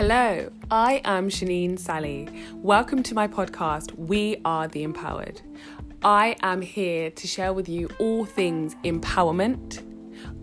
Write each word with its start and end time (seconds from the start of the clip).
Hello, 0.00 0.50
I 0.70 1.02
am 1.04 1.28
Shanine 1.28 1.78
Sally. 1.78 2.26
Welcome 2.54 3.02
to 3.02 3.14
my 3.14 3.28
podcast, 3.28 3.92
We 3.98 4.40
Are 4.46 4.66
the 4.66 4.82
Empowered. 4.82 5.42
I 6.02 6.36
am 6.42 6.62
here 6.62 7.10
to 7.10 7.26
share 7.26 7.52
with 7.52 7.68
you 7.68 7.90
all 7.98 8.24
things 8.24 8.76
empowerment, 8.82 9.82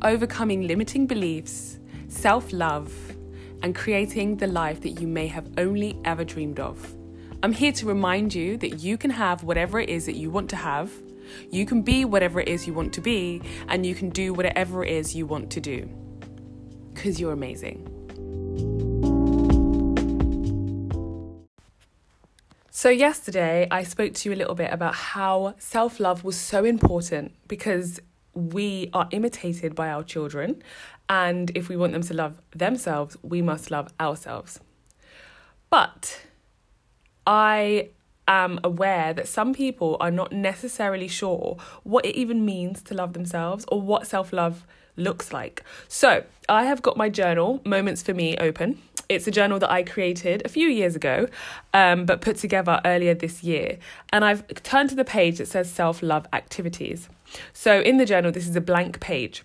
overcoming 0.03 0.67
limiting 0.67 1.07
beliefs, 1.07 1.79
self 2.07 2.53
love, 2.53 2.93
and 3.63 3.73
creating 3.73 4.37
the 4.37 4.45
life 4.45 4.81
that 4.81 5.01
you 5.01 5.07
may 5.07 5.25
have 5.25 5.49
only 5.57 5.99
ever 6.05 6.23
dreamed 6.23 6.59
of. 6.59 6.95
I'm 7.41 7.51
here 7.51 7.71
to 7.71 7.87
remind 7.87 8.35
you 8.35 8.57
that 8.57 8.83
you 8.83 8.95
can 8.95 9.09
have 9.09 9.41
whatever 9.41 9.79
it 9.79 9.89
is 9.89 10.05
that 10.05 10.17
you 10.17 10.29
want 10.29 10.51
to 10.51 10.55
have, 10.55 10.91
you 11.49 11.65
can 11.65 11.81
be 11.81 12.05
whatever 12.05 12.39
it 12.39 12.47
is 12.47 12.67
you 12.67 12.75
want 12.75 12.93
to 12.93 13.01
be, 13.01 13.41
and 13.69 13.87
you 13.87 13.95
can 13.95 14.11
do 14.11 14.35
whatever 14.35 14.83
it 14.83 14.91
is 14.91 15.15
you 15.15 15.25
want 15.25 15.49
to 15.49 15.59
do. 15.59 15.89
Because 16.93 17.19
you're 17.19 17.33
amazing. 17.33 17.96
So, 22.77 22.89
yesterday 22.89 23.67
I 23.71 23.81
spoke 23.81 24.13
to 24.13 24.29
you 24.29 24.35
a 24.35 24.37
little 24.37 24.53
bit 24.53 24.71
about 24.71 24.93
how 24.93 25.55
self 25.57 25.99
love 25.99 26.23
was 26.23 26.37
so 26.37 26.63
important 26.63 27.31
because 27.47 27.99
we 28.35 28.91
are 28.93 29.07
imitated 29.09 29.73
by 29.73 29.89
our 29.89 30.03
children. 30.03 30.61
And 31.09 31.49
if 31.55 31.69
we 31.69 31.75
want 31.75 31.93
them 31.93 32.03
to 32.03 32.13
love 32.13 32.39
themselves, 32.51 33.17
we 33.23 33.41
must 33.41 33.71
love 33.71 33.91
ourselves. 33.99 34.59
But 35.71 36.21
I 37.25 37.89
am 38.27 38.59
aware 38.63 39.11
that 39.11 39.27
some 39.27 39.55
people 39.55 39.97
are 39.99 40.11
not 40.11 40.31
necessarily 40.31 41.07
sure 41.07 41.57
what 41.81 42.05
it 42.05 42.15
even 42.15 42.45
means 42.45 42.83
to 42.83 42.93
love 42.93 43.13
themselves 43.13 43.65
or 43.69 43.81
what 43.81 44.05
self 44.05 44.31
love 44.31 44.67
looks 44.95 45.33
like. 45.33 45.63
So, 45.87 46.25
I 46.47 46.65
have 46.65 46.83
got 46.83 46.95
my 46.95 47.09
journal, 47.09 47.59
Moments 47.65 48.03
for 48.03 48.13
Me, 48.13 48.37
open. 48.37 48.83
It's 49.09 49.27
a 49.27 49.31
journal 49.31 49.59
that 49.59 49.71
I 49.71 49.83
created 49.83 50.41
a 50.45 50.49
few 50.49 50.67
years 50.67 50.95
ago, 50.95 51.27
um, 51.73 52.05
but 52.05 52.21
put 52.21 52.37
together 52.37 52.81
earlier 52.83 53.13
this 53.13 53.43
year. 53.43 53.77
And 54.11 54.25
I've 54.25 54.45
turned 54.63 54.89
to 54.89 54.95
the 54.95 55.05
page 55.05 55.37
that 55.37 55.47
says 55.47 55.71
self 55.71 56.03
love 56.03 56.27
activities. 56.33 57.09
So, 57.53 57.79
in 57.81 57.97
the 57.97 58.05
journal, 58.05 58.31
this 58.31 58.47
is 58.47 58.55
a 58.55 58.61
blank 58.61 58.99
page. 58.99 59.43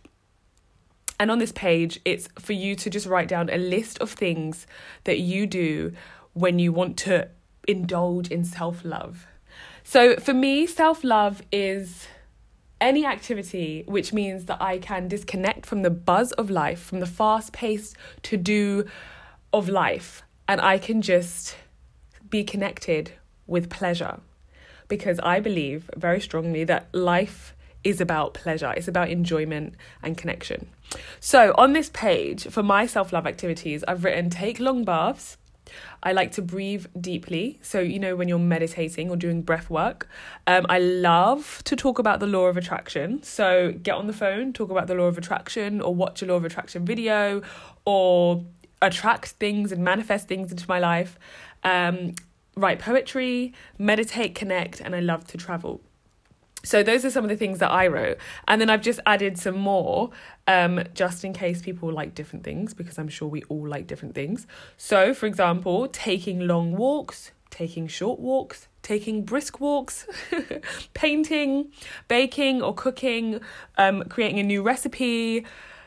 And 1.20 1.30
on 1.30 1.38
this 1.38 1.52
page, 1.52 2.00
it's 2.04 2.28
for 2.38 2.52
you 2.52 2.74
to 2.76 2.90
just 2.90 3.06
write 3.06 3.28
down 3.28 3.48
a 3.50 3.56
list 3.56 3.98
of 4.00 4.10
things 4.10 4.66
that 5.04 5.20
you 5.20 5.46
do 5.46 5.92
when 6.32 6.58
you 6.58 6.72
want 6.72 6.96
to 6.98 7.28
indulge 7.68 8.28
in 8.28 8.44
self 8.44 8.84
love. 8.84 9.26
So, 9.84 10.16
for 10.16 10.34
me, 10.34 10.66
self 10.66 11.04
love 11.04 11.42
is 11.52 12.08
any 12.80 13.06
activity 13.06 13.84
which 13.86 14.12
means 14.12 14.46
that 14.46 14.60
I 14.60 14.78
can 14.78 15.06
disconnect 15.06 15.64
from 15.66 15.82
the 15.82 15.90
buzz 15.90 16.32
of 16.32 16.50
life, 16.50 16.82
from 16.82 16.98
the 16.98 17.06
fast 17.06 17.52
paced 17.52 17.96
to 18.24 18.36
do 18.36 18.84
of 19.52 19.68
life, 19.68 20.22
and 20.48 20.60
I 20.60 20.78
can 20.78 21.02
just 21.02 21.56
be 22.28 22.44
connected 22.44 23.12
with 23.46 23.70
pleasure. 23.70 24.20
Because 24.88 25.18
I 25.20 25.40
believe 25.40 25.90
very 25.96 26.20
strongly 26.20 26.64
that 26.64 26.88
life 26.92 27.54
is 27.84 28.00
about 28.00 28.34
pleasure, 28.34 28.72
it's 28.76 28.88
about 28.88 29.08
enjoyment 29.10 29.74
and 30.02 30.16
connection. 30.16 30.68
So, 31.20 31.54
on 31.56 31.72
this 31.72 31.90
page, 31.90 32.46
for 32.48 32.62
my 32.62 32.86
self 32.86 33.12
love 33.12 33.26
activities, 33.26 33.82
I've 33.88 34.04
written 34.04 34.30
take 34.30 34.60
long 34.60 34.84
baths, 34.84 35.38
I 36.02 36.12
like 36.12 36.32
to 36.32 36.42
breathe 36.42 36.86
deeply. 37.00 37.58
So, 37.62 37.80
you 37.80 37.98
know, 37.98 38.16
when 38.16 38.28
you're 38.28 38.38
meditating 38.38 39.10
or 39.10 39.16
doing 39.16 39.42
breath 39.42 39.70
work, 39.70 40.08
um, 40.46 40.66
I 40.68 40.78
love 40.78 41.62
to 41.64 41.76
talk 41.76 41.98
about 41.98 42.20
the 42.20 42.26
law 42.26 42.46
of 42.46 42.56
attraction. 42.56 43.22
So, 43.22 43.72
get 43.72 43.94
on 43.94 44.06
the 44.06 44.12
phone, 44.12 44.52
talk 44.52 44.70
about 44.70 44.86
the 44.86 44.94
law 44.94 45.04
of 45.04 45.18
attraction, 45.18 45.80
or 45.80 45.94
watch 45.94 46.22
a 46.22 46.26
law 46.26 46.34
of 46.34 46.44
attraction 46.44 46.84
video, 46.84 47.42
or 47.84 48.44
attract 48.82 49.28
things 49.28 49.72
and 49.72 49.82
manifest 49.82 50.28
things 50.28 50.50
into 50.50 50.66
my 50.68 50.78
life. 50.78 51.18
Um, 51.64 52.14
write 52.56 52.78
poetry, 52.78 53.54
meditate, 53.78 54.34
connect, 54.34 54.80
and 54.80 54.94
I 54.94 55.00
love 55.00 55.26
to 55.28 55.38
travel. 55.38 55.80
So 56.64 56.82
those 56.82 57.04
are 57.04 57.10
some 57.10 57.24
of 57.24 57.30
the 57.30 57.36
things 57.36 57.58
that 57.58 57.70
I 57.70 57.88
wrote. 57.88 58.18
And 58.46 58.60
then 58.60 58.70
I've 58.70 58.82
just 58.82 59.00
added 59.04 59.36
some 59.36 59.56
more 59.56 60.10
um, 60.46 60.84
just 60.94 61.24
in 61.24 61.32
case 61.32 61.60
people 61.60 61.92
like 61.92 62.14
different 62.14 62.44
things, 62.44 62.72
because 62.74 62.98
I'm 62.98 63.08
sure 63.08 63.28
we 63.28 63.42
all 63.44 63.66
like 63.66 63.86
different 63.86 64.14
things. 64.14 64.46
So, 64.76 65.12
for 65.12 65.26
example, 65.26 65.88
taking 65.88 66.46
long 66.46 66.76
walks, 66.76 67.32
taking 67.50 67.88
short 67.88 68.20
walks, 68.20 68.68
taking 68.82 69.24
brisk 69.24 69.60
walks, 69.60 70.06
painting, 70.94 71.72
baking 72.06 72.62
or 72.62 72.74
cooking, 72.74 73.40
um, 73.76 74.04
creating 74.04 74.38
a 74.38 74.44
new 74.44 74.62
recipe, 74.62 75.44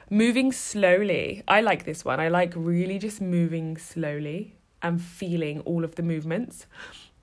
moving 0.09 0.51
slowly. 0.51 1.43
I 1.47 1.61
like 1.61 1.85
this 1.85 2.05
one. 2.05 2.19
I 2.19 2.27
like 2.29 2.53
really 2.55 2.99
just 2.99 3.21
moving 3.21 3.77
slowly 3.77 4.55
and 4.81 5.01
feeling 5.01 5.61
all 5.61 5.83
of 5.83 5.95
the 5.95 6.03
movements. 6.03 6.67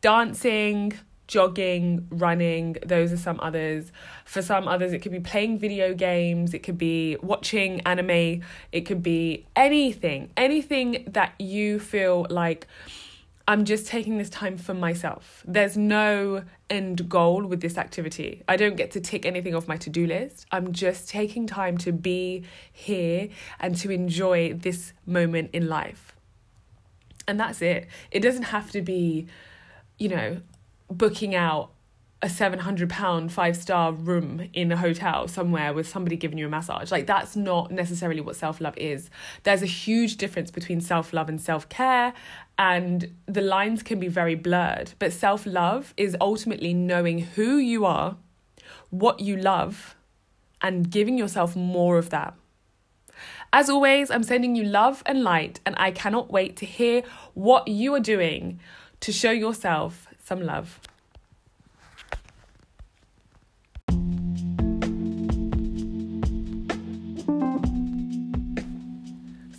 Dancing, 0.01 0.93
jogging, 1.29 2.07
running, 2.11 2.77
those 2.85 3.13
are 3.13 3.17
some 3.17 3.41
others. 3.41 3.93
For 4.25 4.43
some 4.43 4.69
others, 4.69 4.93
it 4.93 4.99
could 4.99 5.13
be 5.13 5.21
playing 5.21 5.59
video 5.59 5.95
games, 5.95 6.53
it 6.53 6.63
could 6.63 6.77
be 6.77 7.17
watching 7.23 7.81
anime, 7.83 8.43
it 8.73 8.83
could 8.83 9.03
be 9.03 9.47
anything, 9.57 10.31
anything 10.37 11.05
that 11.07 11.35
you 11.39 11.79
feel 11.79 12.27
like 12.29 12.67
I'm 13.47 13.65
just 13.65 13.87
taking 13.87 14.19
this 14.19 14.31
time 14.31 14.57
for 14.57 14.73
myself. 14.73 15.43
There's 15.47 15.77
no 15.77 16.45
end 16.71 17.09
goal 17.09 17.45
with 17.45 17.61
this 17.61 17.77
activity. 17.77 18.43
I 18.47 18.57
don't 18.57 18.77
get 18.77 18.93
to 18.93 19.01
tick 19.01 19.27
anything 19.27 19.55
off 19.55 19.67
my 19.67 19.77
to 19.79 19.91
do 19.91 20.07
list. 20.07 20.47
I'm 20.53 20.73
just 20.73 21.09
taking 21.09 21.47
time 21.47 21.77
to 21.79 21.93
be 21.93 22.45
here 22.73 23.29
and 23.59 23.77
to 23.79 23.91
enjoy 23.91 24.55
this 24.55 24.93
moment 25.07 25.51
in 25.53 25.69
life. 25.69 26.15
And 27.27 27.39
that's 27.39 27.63
it. 27.63 27.89
It 28.11 28.21
doesn't 28.21 28.45
have 28.45 28.71
to 28.73 28.81
be, 28.83 29.27
you 29.99 30.09
know, 30.09 30.41
booking 30.89 31.35
out 31.35 31.72
a 32.23 32.29
700 32.29 32.89
pound 32.89 33.33
five 33.33 33.57
star 33.57 33.93
room 33.93 34.49
in 34.53 34.71
a 34.71 34.77
hotel 34.77 35.27
somewhere 35.27 35.75
with 35.75 35.89
somebody 35.89 36.17
giving 36.17 36.39
you 36.39 36.47
a 36.47 36.49
massage. 36.49 36.93
Like 36.93 37.07
that's 37.07 37.35
not 37.35 37.71
necessarily 37.73 38.21
what 38.21 38.37
self 38.37 38.61
love 38.61 38.79
is. 38.79 39.11
There's 39.43 39.63
a 39.63 39.67
huge 39.67 40.17
difference 40.17 40.51
between 40.51 40.81
self 40.81 41.13
love 41.13 41.29
and 41.29 41.41
self 41.41 41.69
care 41.69 42.15
and 42.59 43.13
the 43.27 43.41
lines 43.41 43.83
can 43.83 43.99
be 43.99 44.09
very 44.09 44.35
blurred 44.35 44.93
but 44.99 45.13
self 45.13 45.47
love 45.47 45.95
is 45.97 46.17
ultimately 46.21 46.73
knowing 46.75 47.19
who 47.19 47.57
you 47.57 47.85
are 47.85 48.17
what 48.93 49.21
you 49.21 49.37
love 49.37 49.97
and 50.61 50.91
giving 50.91 51.19
yourself 51.19 51.57
more 51.57 51.99
of 51.99 52.11
that. 52.11 52.35
As 53.53 53.69
always, 53.69 54.11
I'm 54.11 54.23
sending 54.23 54.55
you 54.55 54.65
love 54.65 55.03
and 55.07 55.23
light, 55.23 55.61
and 55.67 55.75
I 55.79 55.91
cannot 55.91 56.31
wait 56.31 56.57
to 56.59 56.67
hear 56.67 57.03
what 57.35 57.69
you 57.69 57.95
are 57.95 58.01
doing 58.01 58.61
to 59.01 59.13
show 59.13 59.31
yourself 59.31 60.07
some 60.23 60.43
love. 60.43 60.79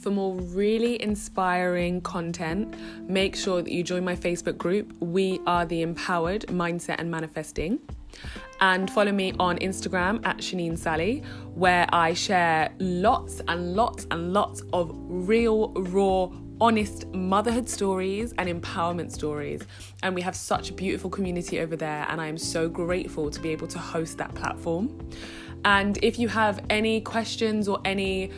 For 0.03 0.11
more 0.11 0.35
really 0.35 1.01
inspiring 1.01 2.01
content, 2.01 2.75
make 3.07 3.37
sure 3.37 3.61
that 3.61 3.71
you 3.71 3.83
join 3.83 4.03
my 4.03 4.17
Facebook 4.17 4.57
group, 4.57 4.93
We 4.99 5.39
Are 5.47 5.65
the 5.65 5.81
Empowered 5.81 6.41
Mindset 6.47 6.95
and 6.99 7.09
Manifesting. 7.09 7.79
And 8.59 8.91
follow 8.91 9.13
me 9.13 9.31
on 9.39 9.59
Instagram 9.59 10.19
at 10.25 10.39
Shanine 10.39 10.77
Sally, 10.77 11.23
where 11.55 11.87
I 11.93 12.13
share 12.15 12.73
lots 12.79 13.41
and 13.47 13.77
lots 13.77 14.05
and 14.11 14.33
lots 14.33 14.61
of 14.73 14.91
real, 14.93 15.71
raw, 15.71 16.27
honest 16.59 17.07
motherhood 17.13 17.69
stories 17.69 18.33
and 18.37 18.49
empowerment 18.49 19.09
stories. 19.09 19.61
And 20.03 20.13
we 20.15 20.21
have 20.21 20.35
such 20.35 20.69
a 20.69 20.73
beautiful 20.73 21.09
community 21.09 21.61
over 21.61 21.77
there, 21.77 22.05
and 22.09 22.19
I 22.19 22.27
am 22.27 22.37
so 22.37 22.67
grateful 22.67 23.31
to 23.31 23.39
be 23.39 23.51
able 23.51 23.67
to 23.67 23.79
host 23.79 24.17
that 24.17 24.35
platform. 24.35 25.09
And 25.63 25.97
if 26.03 26.19
you 26.19 26.27
have 26.27 26.59
any 26.69 26.99
questions 26.99 27.69
or 27.69 27.79
any 27.85 28.31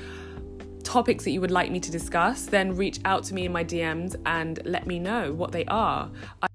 topics 0.85 1.25
that 1.25 1.31
you 1.31 1.41
would 1.41 1.51
like 1.51 1.71
me 1.71 1.79
to 1.81 1.91
discuss, 1.91 2.45
then 2.45 2.75
reach 2.75 2.99
out 3.03 3.23
to 3.25 3.33
me 3.33 3.45
in 3.45 3.51
my 3.51 3.63
DMs 3.63 4.15
and 4.25 4.59
let 4.63 4.87
me 4.87 4.99
know 4.99 5.33
what 5.33 5.51
they 5.51 5.65
are. 5.65 6.09
I- 6.41 6.47